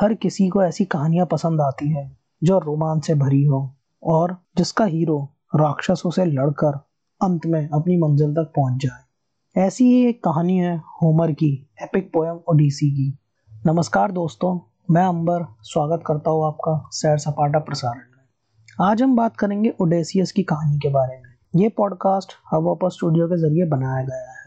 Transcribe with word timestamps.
हर 0.00 0.14
किसी 0.14 0.48
को 0.48 0.62
ऐसी 0.62 0.84
कहानियाँ 0.84 1.26
पसंद 1.26 1.60
आती 1.60 1.88
है, 1.88 2.16
जो 2.42 2.58
रोमांच 2.58 3.06
से 3.06 3.14
भरी 3.14 3.44
हो 3.44 3.76
और 4.02 4.36
जिसका 4.56 4.84
हीरो 4.84 5.34
राक्षसों 5.56 6.10
से 6.10 6.24
लड़कर 6.24 6.78
अंत 7.22 7.46
में 7.46 7.68
अपनी 7.68 7.96
मंजिल 7.96 8.32
तक 8.32 8.52
पहुँच 8.56 8.82
जाए। 8.82 9.62
ऐसी 9.66 9.84
ही 9.84 10.08
एक 10.08 10.24
कहानी 10.24 10.56
है 10.58 10.76
होमर 10.76 11.32
की, 11.32 11.68
एपिक 11.82 12.12
पोयम 12.12 12.40
ओडिसी 12.48 12.90
की। 12.90 13.18
नमस्कार 13.66 14.12
दोस्तों, 14.12 14.60
मैं 14.90 15.04
अंबर 15.04 15.46
स्वागत 15.62 16.02
करता 16.06 16.30
हूँ 16.30 16.46
आपका 16.46 16.88
सैर 16.90 17.18
सपाटा 17.18 17.58
प्रसारण 17.58 18.00
में। 18.00 18.88
आज 18.90 19.02
हम 19.02 19.16
बात 19.16 19.36
करेंगे 19.36 19.74
ओडेसियस 19.80 20.32
की 20.32 20.42
कहानी 20.42 20.78
के 20.78 20.88
बारे 20.88 21.22
में। 21.22 21.62
ये 21.62 21.68
पॉडकास्ट 21.68 22.32
हवापर 22.50 22.90
स्टूडियो 22.90 23.28
के 23.28 23.36
ज़रिए 23.36 23.66
बनाया 23.66 24.04
गया 24.04 24.32
है। 24.32 24.37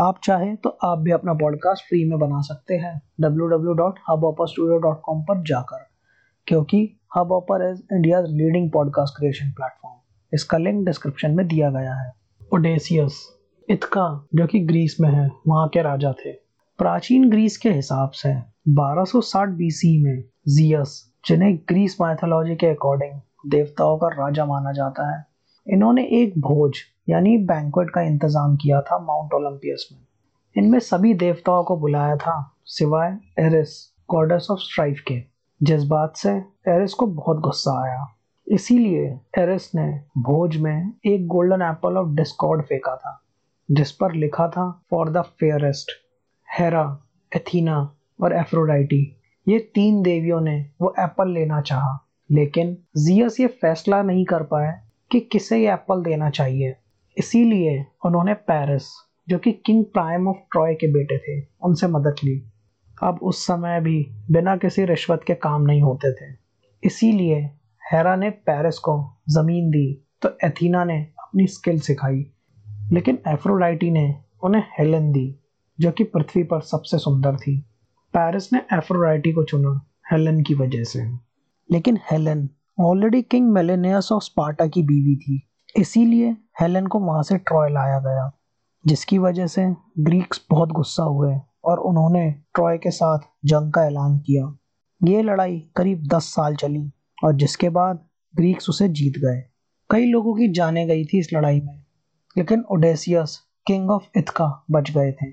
आप 0.00 0.20
चाहे 0.24 0.56
तो 0.56 0.70
आप 0.70 0.98
भी 0.98 1.10
अपना 1.10 1.32
पॉडकास्ट 1.32 1.88
फ्री 1.88 2.04
में 2.04 2.18
बना 2.18 2.40
सकते 2.40 2.74
हैं 2.74 3.02
www.hubhopperstudio.com 3.20 5.22
पर 5.22 5.42
जाकर, 5.42 5.86
क्योंकि 6.46 7.00
Hubhopper 7.32 7.70
is 7.70 7.82
India 7.92 8.20
leading 8.20 8.72
podcast 8.72 9.18
creation 9.18 9.50
platform 9.50 9.96
इसका 10.34 10.58
लिंक 10.58 10.86
डिस्क्रिप्शन 10.86 11.30
में 11.30 11.48
दिया 11.48 11.70
गया 11.70 11.94
है। 11.94 12.12
ओडेसियस 12.54 13.38
इथका 13.70 14.26
जो 14.34 14.46
कि 14.46 14.60
ग्रीस 14.60 14.96
में 15.00 15.10
है, 15.10 15.30
वहाँ 15.48 15.68
के 15.68 15.82
राजा 15.82 16.12
थे। 16.12 16.32
प्राचीन 16.78 17.30
ग्रीस 17.30 17.56
के 17.56 17.70
हिसाब 17.70 18.10
से 18.10 18.36
1260 18.68 19.48
बीसी 19.48 20.04
में 20.04 20.24
जियस 20.48 21.14
जिन्हें 21.26 21.56
ग्रीस 21.56 21.96
माइथोलॉजी 22.00 22.56
के 22.56 22.66
अकॉर्डिंग 22.66 23.20
देवताओं 23.50 23.98
का 23.98 24.08
राजा 24.08 24.44
माना 24.44 24.72
जाता 24.72 25.16
है 25.16 25.31
इन्होंने 25.66 26.04
एक 26.12 26.38
भोज, 26.38 26.78
यानी 27.08 27.36
बैंकुएट 27.38 27.90
का 27.90 28.00
इंतज़ाम 28.00 28.56
किया 28.56 28.80
था 28.80 28.98
माउंट 28.98 29.34
ओलंपियस 29.34 29.88
में। 29.92 30.00
इनमें 30.56 30.78
सभी 30.78 31.14
देवताओं 31.14 31.64
को 31.64 31.76
बुलाया 31.76 32.16
था, 32.16 32.54
सिवाय 32.64 33.18
एरिस 33.38 33.76
गॉडेस 34.10 34.46
ऑफ़ 34.50 34.60
स्ट्राइफ 34.60 35.00
के। 35.08 35.22
जिस 35.60 35.84
बात 35.84 36.16
से 36.16 36.30
एरिस 36.68 36.94
को 36.94 37.06
बहुत 37.06 37.40
गुस्सा 37.40 37.72
आया। 37.82 38.06
इसीलिए 38.46 39.04
एरिस 39.38 39.74
ने 39.74 39.88
भोज 40.18 40.56
में 40.56 40.92
एक 41.06 41.26
गोल्डन 41.26 41.62
एप्पल 41.62 41.96
ऑफ़ 41.96 42.08
डिस्कॉर्ड 42.08 42.62
फेंका 42.62 42.96
था, 42.96 43.20
जिस 43.68 43.92
पर 43.92 44.12
लिखा 44.12 44.48
था 44.48 44.70
for 44.90 45.10
the 45.10 45.22
fairest 45.40 45.90
Hera 46.48 46.86
Athena 47.32 47.78
और 48.22 48.32
एफ्रोडाइटी 48.32 49.16
ये 49.46 49.58
तीन 49.74 50.02
देवियों 50.02 50.40
ने 50.40 50.70
वो 50.80 50.94
एप्पल 50.98 51.28
लेना 51.28 51.60
चाहा, 51.60 51.98
लेकिन 52.30 52.76
जियस 52.96 53.40
ये 53.40 53.46
फैसला 53.46 54.02
नहीं 54.02 54.24
कर 54.24 54.42
पाए 54.42 54.72
कि 55.12 55.20
किसे 55.20 55.58
ये 55.58 55.72
एप्पल 55.72 56.02
देना 56.02 56.30
चाहिए? 56.30 56.76
इसीलिए 57.18 57.86
उन्होंने 58.06 58.34
पेरिस, 58.34 58.82
जो 59.28 59.38
कि 59.38 59.52
किंग 59.52 59.84
प्राइम 59.84 60.28
ऑफ़ 60.28 60.36
ट्रॉय 60.36 60.74
के 60.74 60.92
बेटे 60.92 61.18
थे, 61.18 61.46
उनसे 61.62 61.86
मदद 61.86 62.14
ली। 62.24 62.52
अब 63.02 63.18
उस 63.22 63.46
समय 63.46 63.80
भी 63.80 64.06
बिना 64.30 64.56
किसी 64.56 64.84
रिश्वत 64.84 65.24
के 65.26 65.34
काम 65.34 65.62
नहीं 65.62 65.82
होते 65.82 66.12
थे। 66.12 66.36
इसीलिए 66.84 67.36
हेरा 67.92 68.16
ने 68.16 68.30
पेरिस 68.30 68.78
को 68.78 69.20
ज़मीन 69.30 69.70
दी 69.70 70.08
तो 70.22 70.30
एथीना 70.44 70.84
ने 70.84 71.02
अपनी 71.18 71.46
स्किल 71.46 71.80
सिखाई। 71.80 72.32
लेकिन 72.92 73.18
एफ्रोडाइटी 73.28 73.90
ने 73.90 74.14
उन्हें 74.44 74.62
हेलन 74.78 75.12
दी, 75.12 75.36
जो 75.80 75.90
कि 75.90 76.04
पृथ्वी 76.04 76.42
पर 76.42 76.60
सबसे 76.60 76.98
सुंदर 76.98 77.36
थी। 77.36 77.58
पेरिस 78.16 78.52
ने 78.52 78.62
एफ्रोडाइटी 78.72 79.32
को 79.32 79.44
चुना 79.44 79.86
हेलन 80.12 80.42
की 80.42 80.54
वजह 80.54 80.84
से। 80.84 81.04
लेकिन 81.70 81.98
Helen 82.10 82.48
already 82.78 83.20
King 83.22 83.48
Menelaus 83.52 84.10
of 84.12 84.22
Sparta 84.24 84.66
की 84.66 84.82
बीवी 84.82 85.14
थी। 85.16 85.42
इसीलिए 85.76 86.30
हेलन 86.60 86.86
को 86.86 86.98
वहाँ 86.98 87.22
से 87.22 87.36
ट्रॉय 87.38 87.70
लाया 87.70 87.98
गया, 87.98 88.30
जिसकी 88.84 89.18
वजह 89.18 89.46
से 89.46 89.66
ग्रीक्स 90.00 90.40
बहुत 90.50 90.72
गुस्सा 90.72 91.02
हुए 91.02 91.34
और 91.64 91.78
उन्होंने 91.80 92.30
ट्रॉय 92.54 92.78
के 92.78 92.90
साथ 92.90 93.28
जंग 93.44 93.72
का 93.72 93.84
ऐलान 93.84 94.18
किया। 94.18 94.46
ये 95.00 95.22
लड़ाई 95.22 95.58
करीब 95.76 96.06
दस 96.06 96.32
साल 96.34 96.56
चली 96.56 96.90
और 97.24 97.34
जिसके 97.34 97.68
बाद 97.68 98.04
ग्रीक्स 98.34 98.68
उसे 98.68 98.88
जीत 98.90 99.18
गए। 99.18 99.42
कई 99.90 100.06
लोगों 100.06 100.34
की 100.34 100.48
जाने 100.52 100.86
गई 100.86 101.04
थी 101.04 101.18
इस 101.18 101.32
लड़ाई 101.34 101.60
में, 101.60 101.82
लेकिन 102.36 102.64
ओडेसियस 102.70 103.38
किंग 103.66 103.90
ऑफ़ 103.90 104.18
इथका 104.18 104.50
बच 104.70 104.90
गए 104.90 105.12
थे। 105.12 105.30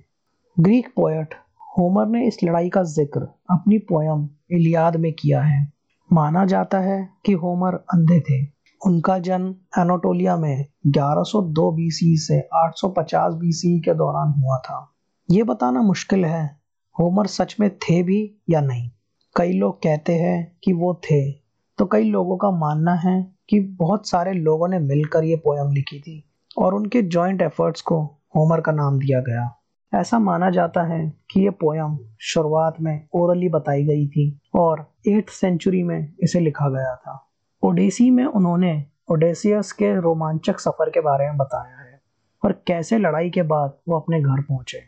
ग्रीक 0.58 0.94
पोएट 0.96 1.34
होमर 1.78 2.08
ने 2.08 2.28
इस 2.28 2.44
लड़ाई 2.44 2.70
का 2.70 2.84
ज़िक्र 2.86 3.22
अपनी 3.52 3.78
पोयम 3.90 4.30
इलियाद 4.52 4.96
में 4.96 5.12
किया 5.14 5.42
है। 5.42 5.68
माना 6.14 6.46
जाता 6.46 6.80
है 6.80 7.10
कि 7.26 7.32
होमर 7.32 7.74
अंधे 7.74 8.20
थे। 8.20 8.48
उनका 8.86 9.20
जन्म 9.20 9.50
एनाटोलिया 9.82 10.38
में 10.38 10.66
1102 10.88 11.72
बीसी 11.72 12.18
से 12.18 12.50
850 12.54 13.34
बीसी 13.34 13.80
के 13.80 13.94
दौरान 13.94 14.42
हुआ 14.42 14.58
था। 14.58 14.92
ये 15.32 15.44
बताना 15.44 15.82
मुश्किल 15.82 16.26
है, 16.26 16.60
होमर 17.00 17.28
सच 17.28 17.56
में 17.60 17.70
थे 17.78 18.04
भी 18.04 18.36
या 18.50 18.62
नहीं। 18.62 18.90
कई 19.36 19.54
लोग 19.54 19.78
कहते 19.78 20.16
हैं 20.16 20.58
कि 20.64 20.74
वो 20.74 20.94
थे। 20.94 21.32
तो 21.78 21.86
कई 21.86 22.04
लोगों 22.04 22.38
का 22.38 22.52
मानना 22.52 22.94
है 22.94 23.36
कि 23.50 23.60
बहुत 23.60 24.10
सारे 24.10 24.34
लोगों 24.34 24.68
ने 24.68 24.80
मिलकर 24.80 25.24
ये 25.24 25.36
पोयम 25.36 25.72
लिखी 25.72 26.00
थी 26.00 26.30
और 26.58 26.74
उनके 26.74 27.02
जॉइंट 27.02 27.42
एफर्ट्स 27.42 27.82
को 27.82 28.02
होमर 28.36 28.62
का 28.62 28.72
नाम 28.72 29.00
दिया 29.00 29.20
गया। 29.20 29.56
ऐसा 29.94 30.20
माना 30.20 30.50
जाता 30.50 30.82
है 30.84 31.19
कि 31.30 31.42
ये 31.42 31.50
पोयम 31.50 31.98
शुरुआत 32.20 32.76
में 32.82 33.08
ओरली 33.14 33.50
बताई 33.50 33.84
गई 33.84 34.08
थी 34.08 34.40
और 34.56 34.86
एट्थ 35.08 35.30
सेंचुरी 35.30 35.84
में 35.84 36.14
इसे 36.24 36.40
लिखा 36.40 36.70
गया 36.70 36.96
था। 36.96 37.18
ओडेसी 37.64 38.10
में 38.10 38.26
उन्होंने 38.26 38.86
ओडेसियस 39.12 39.72
के 39.72 40.00
रोमांचक 40.02 40.60
सफ़र 40.60 40.90
के 40.90 41.02
बारे 41.02 41.28
में 41.28 41.38
बताया 41.38 41.78
है 41.78 42.02
और 42.44 42.52
कैसे 42.68 42.98
लड़ाई 42.98 43.30
के 43.30 43.42
बाद 43.42 43.78
वो 43.90 44.00
अपने 44.00 44.22
घर 44.22 44.42
पहुँचे। 44.42 44.82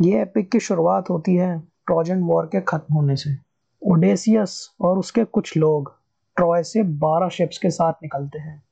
ये 0.00 0.22
एपिक 0.22 0.50
की 0.52 0.60
शुरुआत 0.60 1.10
होती 1.10 1.34
है 1.34 1.58
ट्रोजन 1.58 2.22
वॉर 2.22 2.46
के 2.46 2.60
खत्म 2.60 2.94
होने 2.94 3.16
से। 3.16 3.36
ओडेसियस 3.82 4.74
और 4.80 4.98
उसके 4.98 5.24
कुछ 5.24 5.56
लोग 5.56 5.94
ट्रॉय 6.36 6.62
से 6.62 6.82
12 6.82 7.28
शिप्स 7.28 7.58
के 7.58 7.70
साथ 7.70 7.92
निकलते 8.02 8.38
हैं, 8.38 8.62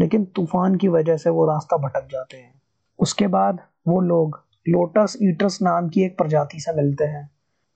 लेकिन 0.00 0.24
तूफ़ान 0.24 0.76
की 0.76 0.88
वजह 0.88 1.16
से 1.16 1.30
वो 1.30 1.46
रास्ता 1.46 1.76
भटक 1.76 2.08
जाते 2.10 2.36
हैं। 2.36 2.62
उसके 2.98 3.26
बाद 3.26 3.60
वो 3.88 4.00
लोग 4.00 4.43
लोटस 4.66 5.16
ईटर्स 5.22 5.62
नाम 5.62 5.88
की 5.88 6.02
एक 6.02 6.16
प्रजाति 6.18 6.60
से 6.60 6.72
मिलते 6.72 7.04
हैं, 7.04 7.30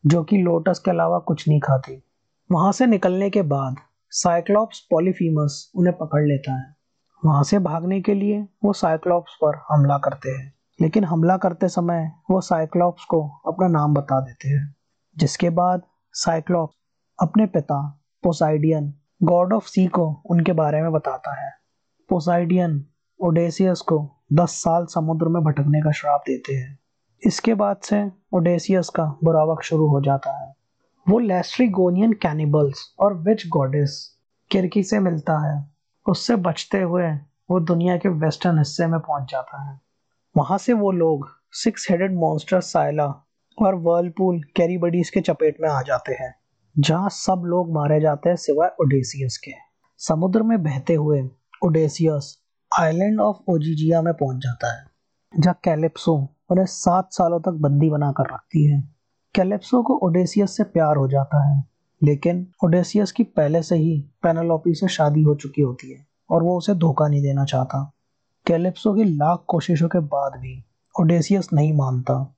जो 0.05 0.23
कि 0.25 0.37
लोटस 0.37 0.79
के 0.79 0.91
अलावा 0.91 1.19
कुछ 1.19 1.49
नहीं 1.49 1.61
खाती। 1.61 2.03
वहाँ 2.51 2.73
से 2.73 2.87
निकलने 2.87 3.31
के 3.31 3.43
बाद 3.43 3.77
साइक्लॉप्स 4.11 4.81
पॉलीफीमस 4.81 5.73
उन्हें 5.77 5.97
पकड़ 5.97 6.23
लेता 6.23 6.53
है। 6.53 6.75
वहाँ 7.25 7.43
से 7.43 7.59
भागने 7.59 8.01
के 8.01 8.15
लिए 8.15 8.47
वो 8.65 8.73
साइक्लॉप्स 8.73 9.35
पर 9.35 9.61
हमला 9.69 9.99
करते 9.99 10.31
हैं, 10.31 10.53
लेकिन 10.81 11.05
हमला 11.05 11.37
करते 11.37 11.69
समय 11.69 12.11
वो 12.31 12.41
साइक्लॉप्स 12.41 13.05
को 13.05 13.23
अपना 13.47 13.69
नाम 13.69 13.95
बता 13.95 14.21
देते 14.21 14.49
हैं, 14.49 14.75
जिसके 15.17 15.51
बाद 15.51 15.83
साइक्लॉप्स 16.15 16.77
अपने 17.19 17.47
पिता 17.47 17.81
पोसाइडियन 18.23 18.93
गॉड 19.23 19.53
ऑफ़ 19.53 19.67
सी 19.67 19.87
को 19.87 20.23
उनके 20.31 20.53
बारे 20.53 20.83
में 20.83 20.93
बताता 20.93 21.41
है। 21.43 21.53
पोसाइडियन 22.09 22.85
ओडेसियस 23.21 23.81
को 23.81 24.18
10 24.31 24.51
साल 24.55 24.87
समुद्र 24.87 25.29
में 25.29 25.43
भटकने 25.45 25.81
का 25.81 25.91
श्राप 25.91 26.23
देते 26.27 26.55
हैं। 26.55 26.79
इसके 27.23 27.55
बाद 27.55 27.77
से 27.77 28.05
ओडेसियस 28.33 28.89
का 28.89 29.05
बुरा 29.25 29.45
वक्त 29.45 29.63
शुरू 29.63 29.87
हो 29.89 30.01
जाता 30.01 30.39
है। 30.39 30.55
वो 31.07 31.19
लेस्ट्रीगोनियन 31.19 32.13
कैनिबल्स 32.13 32.95
और 33.01 33.15
विच 33.19 33.47
गॉडेस 33.49 33.97
किरकी 34.51 34.83
से 34.83 34.99
मिलता 34.99 35.39
है। 35.47 35.71
उससे 36.07 36.37
बचते 36.37 36.81
हुए 36.81 37.11
वो 37.51 37.61
दुनिया 37.61 37.97
के 37.97 38.09
वेस्टर्न 38.09 38.59
हिस्से 38.59 38.87
में 38.87 38.99
पहुँच 39.01 39.31
जाता 39.31 39.63
है। 39.71 39.81
वहाँ 40.37 40.59
से 40.59 40.73
वो 40.73 40.91
लोग 40.93 41.29
सिक्स 41.53 41.91
हेडेड 41.91 42.15
मॉन्स्टर 42.15 42.61
साइला 42.61 43.07
और 43.59 43.75
वर्लपूल 43.75 44.41
कैरीबडीज 44.57 45.11
के 45.11 45.21
चपेट 45.21 45.57
में 45.61 45.69
आ 45.69 45.81
जाते 45.83 46.15
हैं, 46.15 46.35
जहाँ 46.77 47.09
सब 47.09 47.43
लोग 47.47 47.73
मारे 47.73 48.01
जाते 48.01 48.29
हैं 48.29 48.37
सिवाय 48.37 48.71
ओडेसियस 48.81 49.39
के। 49.39 49.53
समुद्र 50.01 50.43
में 50.43 50.63
बहते 50.63 50.95
हुए 50.95 51.23
ओडेसियस 51.65 52.37
आइलैंड 52.79 53.21
ऑफ़ 53.21 53.37
ओजिजिया 53.51 54.01
में 54.03 54.13
पहुँच 54.15 54.37
जाता 54.37 54.73
है, 54.73 54.85
जहाँ 55.33 55.61
कैलिप्सो 55.65 56.13
उन्हें 56.51 56.67
सात 56.67 57.09
सालों 57.13 57.41
तक 57.41 57.53
बंदी 57.53 57.89
बनाकर 57.91 58.25
रखती 58.25 58.65
है। 58.65 58.81
कैलेप्सो 59.35 59.83
को 59.83 59.95
ओडेसियस 59.99 60.57
से 60.57 60.65
प्यार 60.65 60.97
हो 60.97 61.09
जाता 61.09 61.43
है, 61.45 61.65
लेकिन 62.03 62.47
ओडेसियस 62.65 63.13
की 63.13 63.23
पहले 63.23 63.63
से 63.63 63.77
ही 63.77 63.99
पेनालोपी 64.23 64.75
से 64.75 64.89
शादी 64.89 65.23
हो 65.23 65.35
चुकी 65.35 65.63
होती 65.63 65.91
है, 65.91 66.07
और 66.31 66.43
वो 66.43 66.57
उसे 66.59 66.75
धोखा 66.75 67.09
नहीं 67.09 67.23
देना 67.23 67.45
चाहता। 67.45 67.83
कैलेप्सो 68.47 68.95
की 68.95 69.05
लाख 69.05 69.45
कोशिशों 69.49 69.89
के 69.89 70.01
बाद 70.07 70.41
भी 70.41 70.65
ओडेसियस 70.95 71.53
नहीं 71.53 71.73
मानता, 71.73 72.35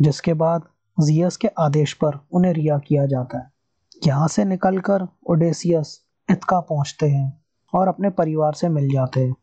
जिसके 0.00 0.34
बाद 0.34 0.68
जियस 0.98 1.36
के 1.36 1.48
आदेश 1.58 1.92
पर 1.94 2.20
उन्हें 2.32 2.52
रिहा 2.52 2.78
किया 2.78 3.06
जाता 3.06 3.38
है। 3.38 3.50
यहाँ 4.06 4.28
से 4.28 4.44
निकलकर 4.44 5.08
ओडेसियस 5.30 5.98
इतका 6.28 6.60
पहुँचते 6.60 7.08
हैं 7.08 7.40
और 7.72 7.88
अपने 7.88 8.10
परिवार 8.10 8.52
से 8.52 8.68
मिल 8.68 8.92
जाते 8.92 9.26
हैं। 9.26 9.34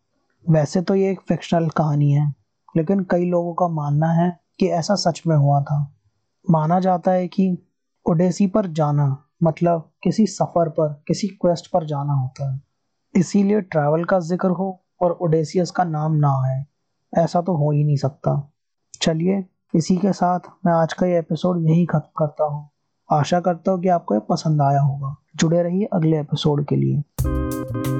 वैसे 0.45 0.81
तो 0.81 0.95
ये 0.95 1.11
एक 1.11 1.19
फिक्शनल 1.19 1.67
कहानी 1.69 2.11
है, 2.11 2.33
लेकिन 2.77 2.99
कई 3.03 3.25
लोगों 3.25 3.53
का 3.53 3.67
मानना 3.67 4.07
है 4.07 4.29
कि 4.59 4.67
ऐसा 4.67 4.95
सच 4.95 5.21
में 5.27 5.35
हुआ 5.35 5.61
था। 5.61 5.77
माना 6.49 6.79
जाता 6.79 7.11
है 7.11 7.27
कि 7.27 7.57
ओडेसी 8.05 8.47
पर 8.47 8.67
जाना 8.67 9.17
मतलब 9.43 9.89
किसी 10.03 10.25
सफ़र 10.27 10.69
पर, 10.69 11.03
किसी 11.07 11.27
क्वेस्ट 11.27 11.71
पर 11.71 11.85
जाना 11.85 12.13
होता 12.13 12.51
है। 12.53 12.61
इसीलिए 13.15 13.61
ट्रैवल 13.61 14.03
का 14.03 14.19
ज़िक्र 14.19 14.49
हो 14.49 14.85
और 15.01 15.17
ओडेसियस 15.21 15.71
का 15.71 15.83
नाम 15.83 16.15
ना 16.15 16.35
आए, 16.45 16.63
ऐसा 17.13 17.41
तो 17.41 17.55
हो 17.55 17.71
ही 17.71 17.83
नहीं 17.83 17.97
सकता। 17.97 18.53
चलिए, 19.01 19.43
इसी 19.75 19.97
के 19.97 20.13
साथ 20.13 20.39
मैं 20.65 20.73
आज 20.73 20.93
का 20.93 21.07
ये 21.07 21.19
एपिसोड 21.19 21.65
यही 21.69 21.85
खत्म 21.85 22.11
करता 22.17 22.43
हूँ। 22.43 22.69
आशा 23.09 23.39
करता 23.39 23.71
हूँ 23.71 23.81
कि 23.81 23.89
आपको 23.89 24.15
ये 24.15 24.21
पसंद 24.29 24.61
आया 24.61 24.81
होगा। 24.81 25.15
जुड़े 25.35 25.63
रहिए 25.63 25.89
अगले 25.93 26.19
एपिसोड 26.19 26.65
के 26.65 26.75
लिए। 26.75 27.94